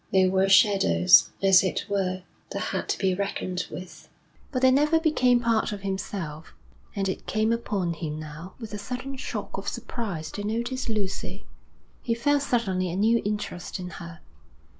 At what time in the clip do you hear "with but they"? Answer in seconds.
3.69-4.71